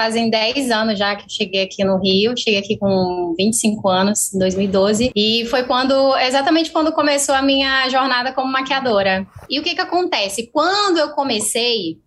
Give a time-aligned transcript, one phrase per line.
[0.00, 2.34] fazem 10 anos já que eu cheguei aqui no Rio.
[2.34, 5.12] Cheguei aqui com 25 anos, em 2012.
[5.14, 9.26] E foi quando, exatamente quando começou a minha jornada como maquiadora.
[9.48, 10.48] E o que que acontece?
[10.50, 11.98] Quando eu comecei,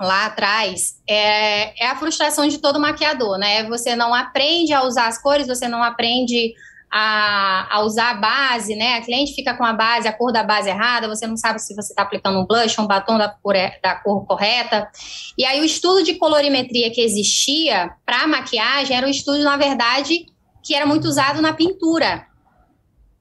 [0.00, 3.64] lá atrás é, é, a frustração de todo maquiador, né?
[3.64, 6.54] Você não aprende a usar as cores, você não aprende
[6.90, 8.94] a, a, usar a base, né?
[8.94, 11.74] A cliente fica com a base, a cor da base errada, você não sabe se
[11.74, 14.88] você está aplicando um blush, um batom da cor, da cor correta.
[15.36, 20.26] E aí o estudo de colorimetria que existia para maquiagem era um estudo, na verdade,
[20.62, 22.26] que era muito usado na pintura,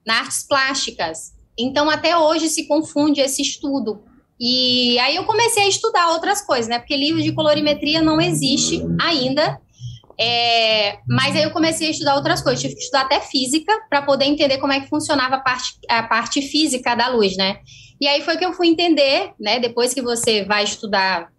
[0.05, 1.35] nas artes plásticas.
[1.57, 4.03] Então, até hoje se confunde esse estudo.
[4.39, 6.79] E aí eu comecei a estudar outras coisas, né?
[6.79, 9.61] Porque livro de colorimetria não existe ainda
[10.19, 14.01] é, mas aí eu comecei a estudar outras coisas, tive que estudar até física para
[14.01, 17.57] poder entender como é que funcionava a parte, a parte física da luz, né?
[17.99, 19.59] E aí foi que eu fui entender, né?
[19.59, 21.29] Depois que você vai estudar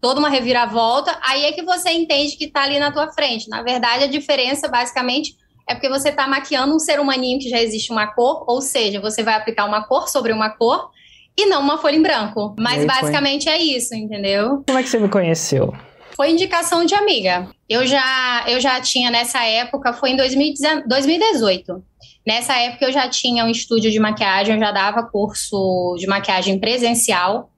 [0.00, 3.48] toda uma reviravolta, aí é que você entende que está ali na tua frente.
[3.48, 5.34] Na verdade, a diferença, basicamente,
[5.68, 9.00] é porque você está maquiando um ser humaninho que já existe uma cor, ou seja,
[9.00, 10.90] você vai aplicar uma cor sobre uma cor
[11.36, 12.54] e não uma folha em branco.
[12.58, 13.52] Mas basicamente foi...
[13.52, 14.62] é isso, entendeu?
[14.66, 15.74] Como é que você me conheceu?
[16.16, 17.46] Foi indicação de amiga.
[17.68, 21.84] Eu já, eu já tinha nessa época, foi em 2018.
[22.26, 26.58] Nessa época eu já tinha um estúdio de maquiagem, eu já dava curso de maquiagem
[26.58, 27.50] presencial.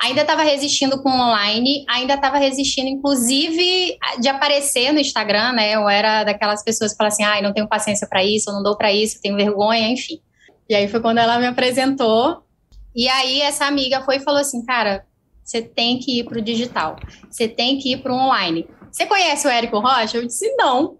[0.00, 5.74] Ainda estava resistindo com online, ainda estava resistindo, inclusive, de aparecer no Instagram, né?
[5.74, 8.54] Eu era daquelas pessoas que falam assim, ai, ah, não tenho paciência para isso, eu
[8.54, 10.20] não dou para isso, tenho vergonha, enfim.
[10.68, 12.44] E aí foi quando ela me apresentou.
[12.94, 15.04] E aí essa amiga foi e falou assim, cara,
[15.44, 16.96] você tem que ir para o digital.
[17.30, 18.66] Você tem que ir para o online.
[18.90, 20.16] Você conhece o Érico Rocha?
[20.16, 20.96] Eu disse não.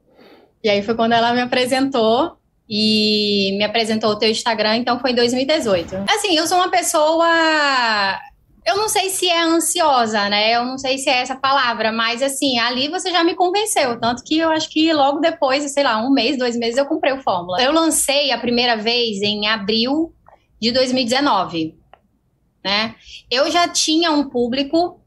[0.63, 2.37] E aí foi quando ela me apresentou
[2.69, 5.97] e me apresentou o teu Instagram, então foi em 2018.
[6.09, 7.27] Assim, eu sou uma pessoa
[8.67, 10.55] eu não sei se é ansiosa, né?
[10.55, 14.01] Eu não sei se é essa palavra, mas assim, ali você já me convenceu.
[14.01, 17.13] Tanto que eu acho que logo depois, sei lá, um mês, dois meses, eu comprei
[17.13, 17.63] o Fórmula.
[17.63, 20.15] Eu lancei a primeira vez em abril
[20.59, 21.75] de 2019
[22.65, 22.95] né?
[23.31, 25.01] Eu já tinha um público,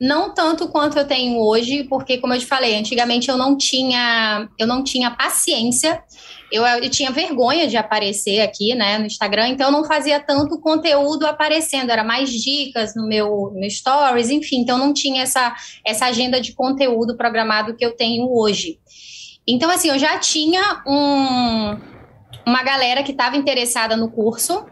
[0.00, 4.48] não tanto quanto eu tenho hoje, porque como eu te falei, antigamente eu não tinha,
[4.58, 6.02] eu não tinha paciência,
[6.50, 10.60] eu, eu tinha vergonha de aparecer aqui, né, no Instagram, então eu não fazia tanto
[10.60, 16.06] conteúdo aparecendo, era mais dicas no meu, no stories, enfim, então não tinha essa essa
[16.06, 18.78] agenda de conteúdo programado que eu tenho hoje.
[19.46, 21.78] Então assim, eu já tinha um
[22.46, 24.64] uma galera que estava interessada no curso,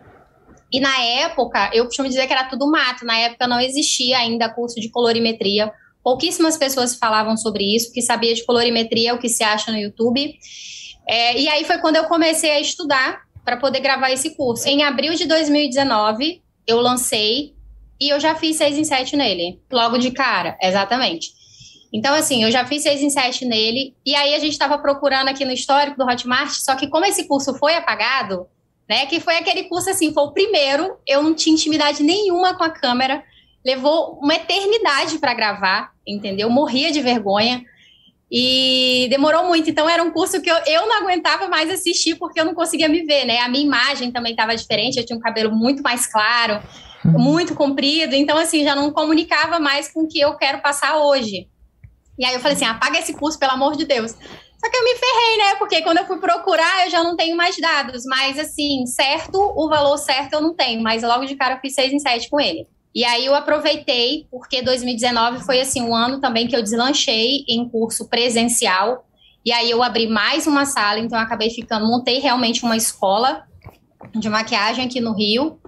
[0.71, 3.05] e na época, eu costumo dizer que era tudo mato.
[3.05, 5.73] Na época não existia ainda curso de colorimetria.
[6.03, 10.35] Pouquíssimas pessoas falavam sobre isso, que sabia de colorimetria, o que se acha no YouTube.
[11.07, 14.69] É, e aí foi quando eu comecei a estudar para poder gravar esse curso.
[14.69, 17.55] Em abril de 2019, eu lancei
[17.99, 19.59] e eu já fiz 6 em 7 nele.
[19.73, 21.33] Logo de cara, exatamente.
[21.91, 23.95] Então, assim, eu já fiz 6 em 7 nele.
[24.05, 27.27] E aí a gente estava procurando aqui no histórico do Hotmart, só que como esse
[27.27, 28.47] curso foi apagado,
[28.89, 29.07] né?
[29.07, 32.71] Que foi aquele curso assim, foi o primeiro, eu não tinha intimidade nenhuma com a
[32.71, 33.23] câmera,
[33.65, 36.49] levou uma eternidade para gravar, entendeu?
[36.49, 37.63] Morria de vergonha.
[38.31, 42.39] E demorou muito, então era um curso que eu, eu não aguentava mais assistir porque
[42.39, 43.39] eu não conseguia me ver, né?
[43.39, 46.63] A minha imagem também estava diferente, eu tinha um cabelo muito mais claro,
[47.05, 51.49] muito comprido, então assim, já não comunicava mais com o que eu quero passar hoje.
[52.19, 54.15] E aí eu falei assim: apaga esse curso, pelo amor de Deus.
[54.59, 55.55] Só que eu me ferrei, né?
[55.57, 58.05] Porque quando eu fui procurar, eu já não tenho mais dados.
[58.05, 60.83] Mas, assim, certo, o valor certo eu não tenho.
[60.83, 62.67] Mas logo de cara eu fiz 6 em 7 com ele.
[62.95, 67.69] E aí eu aproveitei, porque 2019 foi, assim, um ano também que eu deslanchei em
[67.69, 69.07] curso presencial.
[69.45, 73.45] E aí eu abri mais uma sala, então eu acabei ficando, montei realmente uma escola
[74.15, 75.61] de maquiagem aqui no Rio.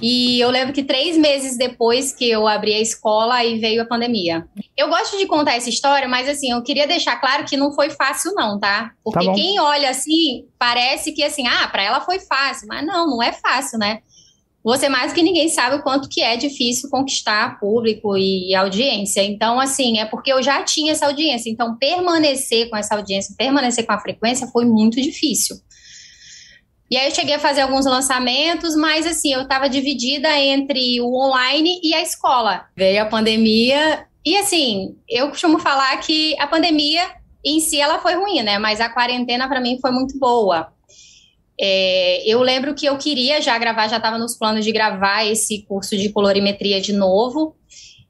[0.00, 3.86] E eu lembro que três meses depois que eu abri a escola, aí veio a
[3.86, 4.46] pandemia.
[4.76, 7.90] Eu gosto de contar essa história, mas assim, eu queria deixar claro que não foi
[7.90, 8.92] fácil, não, tá?
[9.02, 13.06] Porque tá quem olha assim, parece que assim, ah, para ela foi fácil, mas não,
[13.06, 14.00] não é fácil, né?
[14.66, 19.22] Você mais que ninguém sabe o quanto que é difícil conquistar público e audiência.
[19.22, 21.48] Então, assim, é porque eu já tinha essa audiência.
[21.48, 25.54] Então, permanecer com essa audiência, permanecer com a frequência foi muito difícil.
[26.90, 31.14] E aí eu cheguei a fazer alguns lançamentos, mas assim, eu estava dividida entre o
[31.14, 32.66] online e a escola.
[32.76, 37.02] Veio a pandemia e assim, eu costumo falar que a pandemia
[37.44, 38.58] em si ela foi ruim, né?
[38.58, 40.72] Mas a quarentena para mim foi muito boa.
[41.58, 45.64] É, eu lembro que eu queria já gravar, já estava nos planos de gravar esse
[45.66, 47.56] curso de colorimetria de novo.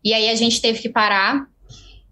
[0.03, 1.47] E aí a gente teve que parar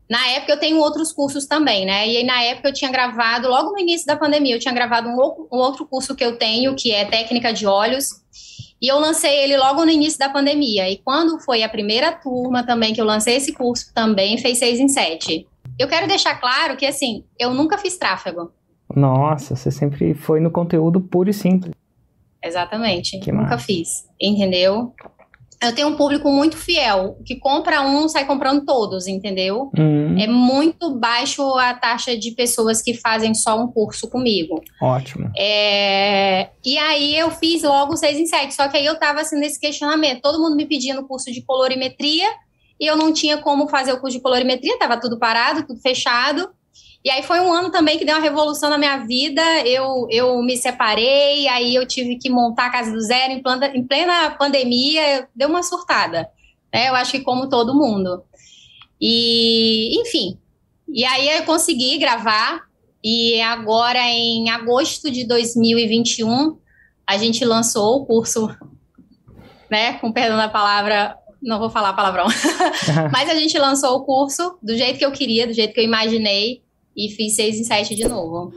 [0.09, 2.07] na época eu tenho outros cursos também, né?
[2.09, 5.09] E aí, na época eu tinha gravado, logo no início da pandemia, eu tinha gravado
[5.09, 8.23] um, um outro curso que eu tenho, que é técnica de olhos.
[8.81, 10.91] E eu lancei ele logo no início da pandemia.
[10.91, 14.79] E quando foi a primeira turma também que eu lancei esse curso, também fez seis
[14.79, 15.47] em sete.
[15.79, 18.53] eu quero deixar claro que, assim, eu nunca fiz tráfego.
[18.95, 21.73] Nossa, você sempre foi no conteúdo puro e simples.
[22.43, 23.19] Exatamente.
[23.21, 23.65] Que nunca massa.
[23.65, 24.07] fiz.
[24.21, 24.93] Entendeu?
[25.63, 29.71] Eu tenho um público muito fiel, que compra um, sai comprando todos, entendeu?
[29.77, 30.19] Uhum.
[30.19, 34.63] É muito baixo a taxa de pessoas que fazem só um curso comigo.
[34.81, 35.31] Ótimo.
[35.37, 36.49] É...
[36.65, 39.59] E aí eu fiz logo seis em sete, só que aí eu tava assim nesse
[39.59, 42.29] questionamento, todo mundo me pedindo curso de colorimetria,
[42.79, 46.51] e eu não tinha como fazer o curso de colorimetria, tava tudo parado, tudo fechado.
[47.05, 49.43] E aí foi um ano também que deu uma revolução na minha vida.
[49.67, 53.67] Eu, eu me separei, aí eu tive que montar a casa do zero em, planta,
[53.77, 56.31] em plena pandemia, deu uma surtada.
[56.73, 56.89] Né?
[56.89, 58.25] Eu acho que como todo mundo.
[58.99, 60.39] E, enfim.
[60.89, 62.63] E aí eu consegui gravar,
[63.03, 66.57] e agora em agosto de 2021
[67.07, 68.49] a gente lançou o curso,
[69.71, 69.95] né?
[69.95, 72.27] Com perdão da palavra, não vou falar palavrão,
[73.13, 75.85] mas a gente lançou o curso do jeito que eu queria, do jeito que eu
[75.85, 76.64] imaginei
[76.97, 78.53] e fiz 6 em 7 de novo.